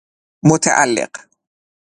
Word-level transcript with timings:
متعلق 0.43 1.11